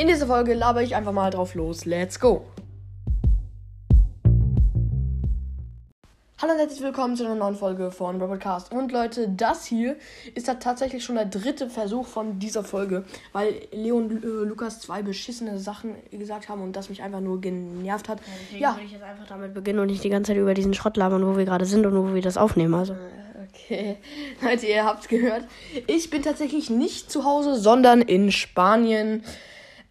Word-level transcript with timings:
In 0.00 0.08
dieser 0.08 0.26
Folge 0.26 0.54
laber 0.54 0.82
ich 0.82 0.96
einfach 0.96 1.12
mal 1.12 1.28
drauf 1.28 1.54
los. 1.54 1.84
Let's 1.84 2.18
go! 2.18 2.46
Hallo 6.40 6.52
und 6.54 6.58
herzlich 6.58 6.80
willkommen 6.80 7.16
zu 7.16 7.26
einer 7.26 7.34
neuen 7.34 7.54
Folge 7.54 7.90
von 7.90 8.18
Robotcast. 8.18 8.72
Und 8.72 8.92
Leute, 8.92 9.28
das 9.28 9.66
hier 9.66 9.96
ist 10.34 10.48
ja 10.48 10.54
tatsächlich 10.54 11.04
schon 11.04 11.16
der 11.16 11.26
dritte 11.26 11.68
Versuch 11.68 12.06
von 12.06 12.38
dieser 12.38 12.64
Folge, 12.64 13.04
weil 13.32 13.60
Leon 13.72 14.04
und 14.04 14.24
äh, 14.24 14.26
Lukas 14.48 14.80
zwei 14.80 15.02
beschissene 15.02 15.58
Sachen 15.58 15.96
gesagt 16.10 16.48
haben 16.48 16.62
und 16.62 16.76
das 16.76 16.88
mich 16.88 17.02
einfach 17.02 17.20
nur 17.20 17.42
genervt 17.42 18.08
hat. 18.08 18.20
Deswegen 18.46 18.64
würde 18.64 18.84
ich 18.86 18.92
jetzt 18.92 19.04
einfach 19.04 19.26
damit 19.26 19.52
beginnen 19.52 19.80
und 19.80 19.88
nicht 19.88 20.02
die 20.02 20.08
ganze 20.08 20.32
Zeit 20.32 20.40
über 20.40 20.54
diesen 20.54 20.72
Schrott 20.72 20.96
labern, 20.96 21.26
wo 21.26 21.36
wir 21.36 21.44
gerade 21.44 21.66
sind 21.66 21.84
und 21.84 21.94
wo 21.94 22.14
wir 22.14 22.22
das 22.22 22.38
aufnehmen. 22.38 22.72
Also. 22.72 22.96
Okay, 23.52 23.98
Leute, 24.40 24.64
ihr 24.64 24.82
habt's 24.82 25.08
gehört. 25.08 25.44
Ich 25.86 26.08
bin 26.08 26.22
tatsächlich 26.22 26.70
nicht 26.70 27.12
zu 27.12 27.26
Hause, 27.26 27.56
sondern 27.56 28.00
in 28.00 28.32
Spanien. 28.32 29.24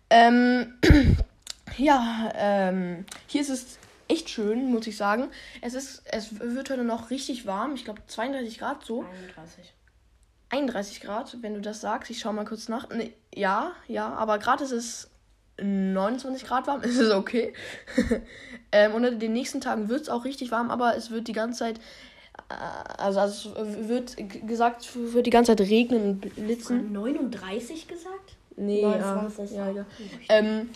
Ähm, 0.09 0.73
ja, 1.77 2.31
ähm, 2.35 3.05
hier 3.27 3.41
ist 3.41 3.49
es 3.49 3.79
echt 4.07 4.29
schön, 4.29 4.71
muss 4.71 4.87
ich 4.87 4.97
sagen. 4.97 5.29
Es 5.61 5.73
ist, 5.73 6.01
es 6.05 6.39
wird 6.39 6.69
heute 6.69 6.83
noch 6.83 7.09
richtig 7.09 7.45
warm. 7.45 7.75
Ich 7.75 7.85
glaube 7.85 8.01
32 8.07 8.57
Grad 8.59 8.83
so. 8.83 9.03
31. 9.03 9.73
31 10.49 11.01
Grad, 11.01 11.37
wenn 11.41 11.53
du 11.53 11.61
das 11.61 11.81
sagst. 11.81 12.09
Ich 12.09 12.19
schau 12.19 12.33
mal 12.33 12.45
kurz 12.45 12.69
nach. 12.69 12.89
Nee, 12.89 13.13
ja, 13.33 13.73
ja, 13.87 14.11
aber 14.13 14.39
gerade 14.39 14.63
ist 14.63 14.71
es 14.71 15.09
29 15.61 16.47
Grad 16.47 16.65
warm. 16.67 16.81
Es 16.83 16.97
ist 16.97 17.11
okay. 17.11 17.53
ähm, 18.71 18.95
und 18.95 19.03
in 19.03 19.19
den 19.19 19.33
nächsten 19.33 19.61
Tagen 19.61 19.89
wird 19.89 20.01
es 20.01 20.09
auch 20.09 20.25
richtig 20.25 20.51
warm, 20.51 20.71
aber 20.71 20.95
es 20.95 21.11
wird 21.11 21.27
die 21.27 21.33
ganze 21.33 21.59
Zeit. 21.59 21.79
äh, 22.49 22.53
Also, 22.97 23.19
also 23.19 23.53
es 23.55 23.87
wird 23.87 24.15
gesagt, 24.47 24.81
es 24.81 25.13
wird 25.13 25.27
die 25.27 25.31
ganze 25.31 25.55
Zeit 25.55 25.69
regnen 25.69 26.03
und 26.03 26.35
blitzen. 26.35 26.91
39 26.91 27.87
gesagt? 27.87 28.35
Nee, 28.59 28.81
29, 28.81 29.51
ja, 29.51 29.67
ja, 29.67 29.73
ja. 29.73 29.85
Ähm, 30.29 30.69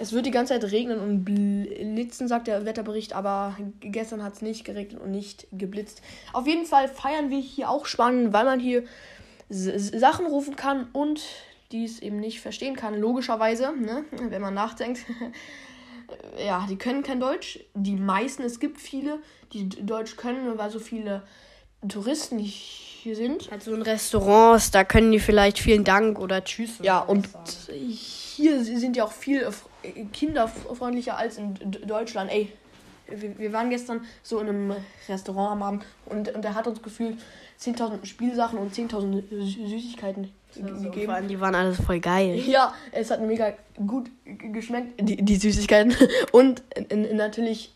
es 0.00 0.12
wird 0.12 0.24
die 0.24 0.30
ganze 0.30 0.54
Zeit 0.54 0.72
regnen 0.72 0.98
und 0.98 1.24
blitzen, 1.24 2.26
sagt 2.26 2.46
der 2.46 2.64
Wetterbericht, 2.64 3.12
aber 3.12 3.56
gestern 3.80 4.24
hat 4.24 4.34
es 4.34 4.42
nicht 4.42 4.64
geregnet 4.64 5.00
und 5.02 5.10
nicht 5.10 5.46
geblitzt. 5.52 6.00
Auf 6.32 6.46
jeden 6.46 6.64
Fall 6.64 6.88
feiern 6.88 7.28
wir 7.28 7.38
hier 7.38 7.68
auch 7.68 7.84
spannend, 7.84 8.32
weil 8.32 8.46
man 8.46 8.58
hier 8.60 8.84
Sachen 9.50 10.26
rufen 10.26 10.56
kann 10.56 10.88
und 10.94 11.20
dies 11.70 12.00
eben 12.00 12.18
nicht 12.18 12.40
verstehen 12.40 12.76
kann, 12.76 12.98
logischerweise, 12.98 13.74
ne? 13.76 14.04
wenn 14.10 14.40
man 14.40 14.54
nachdenkt. 14.54 15.00
ja, 16.44 16.66
die 16.68 16.76
können 16.76 17.02
kein 17.02 17.20
Deutsch. 17.20 17.60
Die 17.74 17.96
meisten, 17.96 18.42
es 18.42 18.58
gibt 18.58 18.80
viele, 18.80 19.18
die 19.52 19.68
Deutsch 19.68 20.16
können, 20.16 20.56
weil 20.56 20.70
so 20.70 20.78
viele 20.78 21.22
Touristen 21.88 22.38
hier 22.38 23.16
sind. 23.16 23.50
Also 23.50 23.74
in 23.74 23.82
Restaurants, 23.82 24.70
da 24.70 24.84
können 24.84 25.10
die 25.12 25.20
vielleicht 25.20 25.58
vielen 25.58 25.84
Dank 25.84 26.18
oder 26.18 26.44
Tschüss. 26.44 26.72
Ja, 26.82 27.00
und 27.00 27.28
hier 27.68 28.62
sind 28.64 28.96
ja 28.96 29.04
auch 29.04 29.12
viel 29.12 29.46
äh, 29.82 30.04
kinderfreundlicher 30.12 31.16
als 31.16 31.38
in 31.38 31.54
Deutschland. 31.86 32.30
Ey, 32.30 32.52
wir, 33.08 33.52
waren 33.52 33.70
gestern 33.70 34.02
so 34.22 34.38
in 34.40 34.48
einem 34.48 34.74
Restaurant 35.08 35.52
am 35.52 35.62
Abend 35.62 35.84
und, 36.06 36.32
und 36.34 36.44
er 36.44 36.54
hat 36.54 36.66
uns 36.66 36.80
gefühlt 36.82 37.18
10.000 37.60 38.06
Spielsachen 38.06 38.58
und 38.58 38.74
10.000 38.74 39.24
Sü- 39.32 39.68
Süßigkeiten 39.68 40.30
vor 40.52 40.62
gegeben. 40.90 41.10
allem, 41.12 41.28
die 41.28 41.40
waren 41.40 41.54
alles 41.54 41.80
voll 41.80 42.00
geil. 42.00 42.36
Ja, 42.46 42.74
es 42.92 43.10
hat 43.10 43.20
mega 43.22 43.52
gut 43.86 44.10
geschmeckt, 44.52 45.00
die, 45.00 45.16
die 45.16 45.36
Süßigkeiten. 45.36 45.94
Und 46.32 46.62
natürlich 47.12 47.72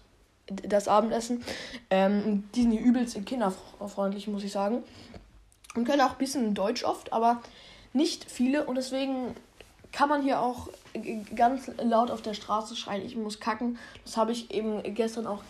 das 0.47 0.89
Abendessen. 0.89 1.45
Ähm, 1.91 2.45
die 2.55 2.63
sind 2.63 2.73
hier 2.73 2.83
übelst 2.83 3.25
kinderfreundlich, 3.27 4.29
muss 4.29 4.45
ich 4.45 4.53
sagen. 4.53 4.83
Und 5.75 5.85
können 5.85 6.03
auch 6.03 6.13
ein 6.13 6.19
bisschen 6.19 6.55
Deutsch 6.55 6.85
oft, 6.85 7.13
aber 7.13 7.43
nicht 7.93 8.31
viele. 8.31 8.65
Und 8.65 8.77
deswegen 8.77 9.35
kann 9.93 10.09
man 10.09 10.23
hier 10.23 10.41
auch 10.41 10.69
ganz 11.35 11.71
laut 11.83 12.11
auf 12.11 12.23
der 12.23 12.35
Straße 12.35 12.77
schreien, 12.77 13.05
ich 13.05 13.17
muss 13.17 13.41
kacken. 13.41 13.79
Das 14.05 14.17
habe 14.17 14.33
ich 14.33 14.53
eben 14.53 14.83
gestern 14.95 15.27
auch 15.27 15.43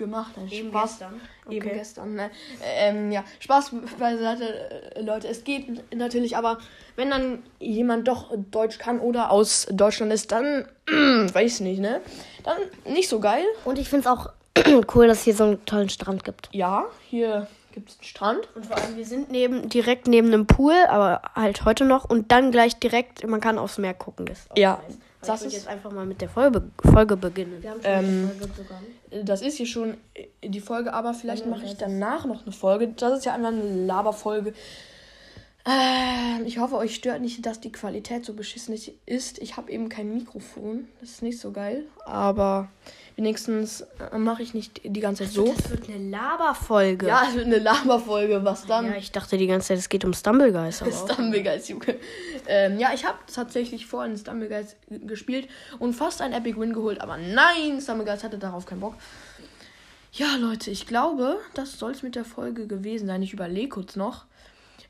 gemacht. 0.00 0.32
Ein 0.36 0.48
Eben 0.50 0.70
Spaß. 0.70 0.90
gestern. 0.90 1.20
Eben 1.48 1.66
Okay. 1.68 1.78
gestern. 1.78 2.14
Ne? 2.14 2.30
Ähm, 2.64 3.12
ja, 3.12 3.22
Spaß 3.38 3.70
beiseite, 3.98 4.96
äh, 4.96 5.02
Leute. 5.02 5.28
Es 5.28 5.44
geht 5.44 5.94
natürlich, 5.94 6.36
aber 6.36 6.58
wenn 6.96 7.10
dann 7.10 7.44
jemand 7.60 8.08
doch 8.08 8.32
Deutsch 8.50 8.78
kann 8.78 8.98
oder 8.98 9.30
aus 9.30 9.68
Deutschland 9.70 10.12
ist, 10.12 10.32
dann 10.32 10.66
weiß 10.88 11.60
nicht, 11.60 11.78
ne? 11.80 12.00
Dann 12.42 12.56
nicht 12.92 13.08
so 13.08 13.20
geil. 13.20 13.44
Und 13.64 13.78
ich 13.78 13.88
finde 13.88 14.08
es 14.08 14.12
auch 14.12 14.30
cool, 14.94 15.06
dass 15.06 15.18
es 15.18 15.24
hier 15.24 15.34
so 15.34 15.44
einen 15.44 15.64
tollen 15.64 15.88
Strand 15.88 16.24
gibt. 16.24 16.48
Ja, 16.52 16.86
hier 17.08 17.46
gibt 17.72 17.90
es 17.90 17.96
einen 17.96 18.04
Strand. 18.04 18.48
Und 18.54 18.66
vor 18.66 18.76
allem, 18.76 18.96
wir 18.96 19.04
sind 19.06 19.30
neben, 19.30 19.68
direkt 19.68 20.06
neben 20.08 20.28
einem 20.28 20.46
Pool, 20.46 20.74
aber 20.88 21.22
halt 21.34 21.64
heute 21.64 21.84
noch. 21.84 22.04
Und 22.08 22.32
dann 22.32 22.50
gleich 22.50 22.76
direkt, 22.78 23.26
man 23.26 23.40
kann 23.40 23.58
aufs 23.58 23.78
Meer 23.78 23.94
gucken. 23.94 24.26
Das 24.26 24.46
Ja, 24.56 24.80
nice. 24.86 24.98
das 25.22 25.40
ich 25.42 25.46
ist- 25.48 25.52
jetzt 25.54 25.68
einfach 25.68 25.90
mal 25.92 26.06
mit 26.06 26.20
der 26.20 26.28
Folge, 26.28 26.62
Folge 26.82 27.16
beginnen. 27.16 27.62
Wir 27.62 27.70
haben 27.70 27.82
schon 27.82 27.90
Ähm, 27.92 28.30
Folge 28.38 28.52
begonnen. 28.54 29.26
Das 29.26 29.42
ist 29.42 29.56
hier 29.56 29.66
schon 29.66 29.96
die 30.44 30.60
Folge, 30.60 30.92
aber 30.92 31.14
vielleicht 31.14 31.44
Ja, 31.44 31.50
mache 31.50 31.64
ich 31.64 31.76
danach 31.76 32.24
noch 32.26 32.42
eine 32.44 32.52
Folge. 32.52 32.88
Das 32.88 33.18
ist 33.18 33.24
ja 33.24 33.34
einfach 33.34 33.48
eine 33.48 33.84
Laberfolge. 33.86 34.52
Ähm, 35.66 36.46
ich 36.46 36.58
hoffe, 36.58 36.76
euch 36.76 36.94
stört 36.94 37.20
nicht, 37.20 37.44
dass 37.44 37.60
die 37.60 37.70
Qualität 37.70 38.24
so 38.24 38.32
beschissen 38.32 38.74
ist. 39.06 39.38
Ich 39.38 39.56
habe 39.58 39.70
eben 39.70 39.90
kein 39.90 40.12
Mikrofon. 40.14 40.88
Das 41.00 41.10
ist 41.10 41.22
nicht 41.22 41.38
so 41.38 41.52
geil. 41.52 41.84
Aber 42.06 42.68
wenigstens 43.20 43.82
äh, 44.12 44.16
mache 44.18 44.42
ich 44.42 44.54
nicht 44.54 44.80
die 44.82 45.00
ganze 45.00 45.24
Zeit 45.24 45.32
so. 45.34 45.52
Das 45.54 45.68
wird 45.70 45.88
eine 45.88 45.98
Laberfolge. 46.10 47.06
Ja, 47.06 47.24
es 47.28 47.34
wird 47.34 47.46
eine 47.46 47.58
Laberfolge. 47.58 48.44
Was 48.44 48.66
dann? 48.66 48.86
Ja, 48.86 48.96
ich 48.96 49.12
dachte 49.12 49.36
die 49.36 49.46
ganze 49.46 49.68
Zeit, 49.68 49.78
es 49.78 49.88
geht 49.90 50.04
um 50.04 50.14
Stumblegeist. 50.14 50.82
Stumbleguys, 51.10 51.68
Junge. 51.72 51.96
Ähm, 52.46 52.78
ja, 52.78 52.90
ich 52.94 53.04
habe 53.04 53.18
tatsächlich 53.32 53.86
vorhin 53.86 54.16
Stumbleguys 54.16 54.76
g- 54.88 54.98
gespielt 55.00 55.48
und 55.78 55.92
fast 55.94 56.22
einen 56.22 56.32
Epic 56.34 56.58
Win 56.58 56.72
geholt, 56.72 57.00
aber 57.00 57.18
nein, 57.18 57.80
Stumbleguys 57.80 58.24
hatte 58.24 58.38
darauf 58.38 58.64
keinen 58.66 58.80
Bock. 58.80 58.94
Ja, 60.12 60.36
Leute, 60.40 60.70
ich 60.70 60.86
glaube, 60.86 61.36
das 61.54 61.78
soll 61.78 61.92
es 61.92 62.02
mit 62.02 62.16
der 62.16 62.24
Folge 62.24 62.66
gewesen 62.66 63.06
sein. 63.06 63.22
Ich 63.22 63.32
überlege 63.32 63.68
kurz 63.68 63.94
noch. 63.96 64.24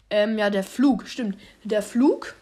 Ähm, 0.09 0.39
ja, 0.39 0.51
der 0.51 0.63
Flug, 0.65 1.07
stimmt. 1.09 1.37
Der 1.65 1.83
Flug. 1.83 2.35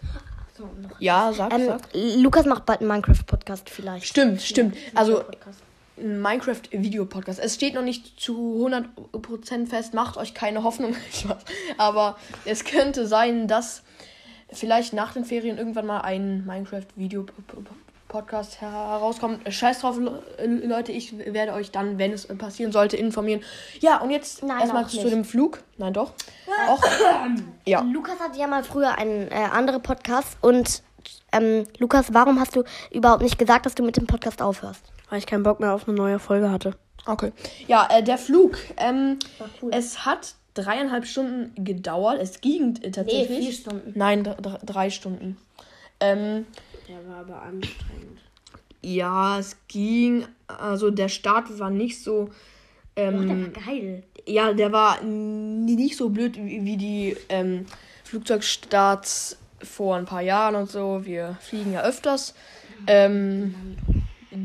So. 0.56 0.68
Ja, 0.98 1.32
sag, 1.32 1.52
Ähm, 1.52 1.66
sag. 1.66 1.80
Lukas 1.94 2.46
macht 2.46 2.66
bald 2.66 2.80
einen 2.80 2.88
Minecraft-Podcast 2.88 3.70
vielleicht. 3.70 4.06
Stimmt, 4.06 4.42
stimmt. 4.42 4.76
Also, 4.94 5.20
ein 5.20 5.24
Minecraft-Video-Podcast. 6.02 7.38
Es 7.38 7.54
steht 7.54 7.74
noch 7.74 7.82
nicht 7.82 8.20
zu 8.20 8.66
100% 8.66 9.66
fest. 9.66 9.94
Macht 9.94 10.16
euch 10.16 10.34
keine 10.34 10.62
Hoffnung. 10.62 10.94
Aber 11.78 12.16
es 12.44 12.64
könnte 12.64 13.06
sein, 13.06 13.48
dass 13.48 13.82
vielleicht 14.52 14.92
nach 14.92 15.12
den 15.12 15.24
Ferien 15.24 15.58
irgendwann 15.58 15.86
mal 15.86 16.00
ein 16.00 16.44
Minecraft-Video-Podcast 16.46 18.60
herauskommt. 18.60 19.52
Scheiß 19.52 19.80
drauf, 19.80 19.98
Le- 19.98 20.22
Leute. 20.66 20.92
Ich 20.92 21.16
werde 21.18 21.52
euch 21.52 21.70
dann, 21.70 21.98
wenn 21.98 22.12
es 22.12 22.26
passieren 22.26 22.72
sollte, 22.72 22.96
informieren. 22.96 23.42
Ja, 23.80 23.98
und 23.98 24.10
jetzt 24.10 24.42
erstmal 24.42 24.86
zu 24.86 25.08
dem 25.10 25.24
Flug. 25.24 25.62
Nein, 25.76 25.92
doch. 25.92 26.12
Auch. 26.68 26.82
Ja. 27.66 27.82
Lukas 27.82 28.18
hatte 28.18 28.38
ja 28.38 28.46
mal 28.46 28.64
früher 28.64 28.96
einen 28.96 29.30
äh, 29.30 29.34
anderen 29.34 29.82
Podcast 29.82 30.38
und 30.40 30.82
ähm, 31.32 31.64
Lukas, 31.78 32.14
warum 32.14 32.40
hast 32.40 32.56
du 32.56 32.64
überhaupt 32.90 33.22
nicht 33.22 33.38
gesagt, 33.38 33.66
dass 33.66 33.74
du 33.74 33.82
mit 33.82 33.98
dem 33.98 34.06
Podcast 34.06 34.40
aufhörst? 34.40 34.82
Weil 35.10 35.18
ich 35.18 35.26
keinen 35.26 35.42
Bock 35.42 35.60
mehr 35.60 35.74
auf 35.74 35.88
eine 35.88 35.96
neue 35.96 36.18
Folge 36.18 36.50
hatte. 36.50 36.74
Okay. 37.06 37.32
Ja, 37.66 37.88
äh, 37.90 38.02
der 38.02 38.18
Flug. 38.18 38.58
Ähm, 38.76 39.18
War 39.38 39.48
cool. 39.62 39.70
Es 39.72 40.04
hat 40.04 40.34
dreieinhalb 40.54 41.06
Stunden 41.06 41.64
gedauert. 41.64 42.18
Es 42.20 42.40
ging 42.40 42.76
äh, 42.82 42.90
tatsächlich. 42.90 43.38
vier 43.46 43.52
Stunden. 43.52 43.92
Nein, 43.94 44.24
dr- 44.24 44.36
dr- 44.36 44.58
drei 44.64 44.90
Stunden. 44.90 45.36
Ähm, 46.00 46.46
Der 46.88 47.08
war 47.08 47.20
aber 47.20 47.42
anstrengend. 47.42 48.18
ja, 48.82 49.38
es 49.38 49.56
ging. 49.68 50.26
Also 50.46 50.90
der 50.90 51.08
Start 51.08 51.58
war 51.58 51.70
nicht 51.70 52.02
so. 52.02 52.30
Ähm, 52.96 53.52
geil. 53.64 54.02
ja, 54.26 54.52
der 54.52 54.72
war 54.72 55.00
nicht 55.02 55.96
so 55.96 56.08
blöd 56.10 56.36
wie, 56.36 56.64
wie 56.64 56.76
die 56.76 57.16
ähm, 57.28 57.64
Flugzeugstarts 58.04 59.38
vor 59.62 59.96
ein 59.96 60.04
paar 60.04 60.20
Jahren 60.22 60.54
und 60.56 60.70
so. 60.70 61.04
Wir 61.04 61.36
fliegen 61.40 61.72
ja 61.72 61.82
öfters. 61.82 62.34
Ähm, 62.86 63.54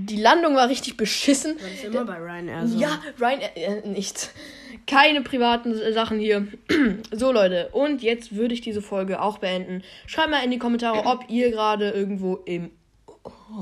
die 0.05 0.17
Landung 0.21 0.55
war 0.55 0.69
richtig 0.69 0.97
beschissen. 0.97 1.57
Das 1.59 1.71
ist 1.71 1.83
immer 1.85 2.05
bei 2.05 2.17
Ryanair 2.17 2.67
so. 2.67 2.79
Ja, 2.79 2.99
Ryan, 3.19 3.39
äh, 3.41 3.63
äh, 3.63 3.87
nicht. 3.87 4.31
Keine 4.87 5.21
privaten 5.21 5.75
Sachen 5.93 6.19
hier. 6.19 6.47
so, 7.11 7.31
Leute. 7.31 7.69
Und 7.71 8.01
jetzt 8.01 8.35
würde 8.35 8.53
ich 8.53 8.61
diese 8.61 8.81
Folge 8.81 9.21
auch 9.21 9.37
beenden. 9.37 9.83
Schreibt 10.07 10.29
mal 10.31 10.43
in 10.43 10.51
die 10.51 10.59
Kommentare, 10.59 11.05
ob 11.05 11.29
ihr 11.29 11.51
gerade 11.51 11.91
irgendwo 11.91 12.35
im 12.45 12.71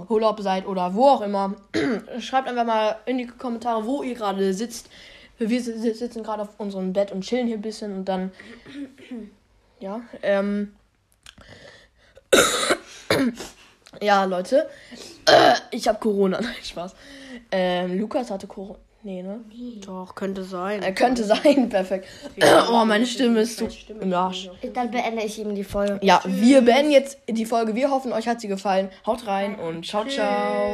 Urlaub 0.09 0.39
seid 0.41 0.65
oder 0.65 0.95
wo 0.95 1.07
auch 1.07 1.21
immer. 1.21 1.55
Schreibt 2.19 2.47
einfach 2.47 2.65
mal 2.65 2.97
in 3.05 3.17
die 3.19 3.27
Kommentare, 3.27 3.85
wo 3.85 4.01
ihr 4.03 4.15
gerade 4.15 4.53
sitzt. 4.53 4.89
Wir 5.37 5.61
si- 5.61 5.73
si- 5.77 5.93
sitzen 5.93 6.23
gerade 6.23 6.43
auf 6.43 6.59
unserem 6.59 6.93
Bett 6.93 7.11
und 7.11 7.21
chillen 7.23 7.47
hier 7.47 7.57
ein 7.57 7.61
bisschen 7.61 7.93
und 7.95 8.05
dann. 8.05 8.31
Ja, 9.79 9.99
ähm. 10.21 10.73
Ja, 13.99 14.23
Leute. 14.25 14.69
Ich 15.71 15.87
habe 15.87 15.99
Corona. 15.99 16.39
Nein, 16.41 16.53
Spaß. 16.63 16.93
Ähm, 17.51 17.99
Lukas 17.99 18.31
hatte 18.31 18.47
Corona. 18.47 18.79
Nee, 19.03 19.23
ne? 19.23 19.39
Doch, 19.83 20.13
könnte 20.13 20.43
sein. 20.43 20.83
Äh, 20.83 20.91
könnte 20.93 21.23
sein, 21.23 21.69
perfekt. 21.69 22.07
oh, 22.71 22.85
meine 22.85 23.07
Stimme 23.07 23.41
ist 23.41 23.57
so 23.57 23.67
im 23.99 24.13
Arsch. 24.13 24.49
Dann 24.73 24.91
beende 24.91 25.23
ich 25.23 25.39
ihm 25.39 25.55
die 25.55 25.63
Folge. 25.63 25.99
Ja, 26.03 26.21
wir 26.23 26.61
beenden 26.61 26.91
jetzt 26.91 27.17
die 27.27 27.45
Folge. 27.45 27.73
Wir 27.73 27.89
hoffen, 27.89 28.13
euch 28.13 28.27
hat 28.27 28.41
sie 28.41 28.47
gefallen. 28.47 28.89
Haut 29.07 29.25
rein 29.25 29.55
und 29.55 29.85
ciao, 29.87 30.05
ciao. 30.05 30.69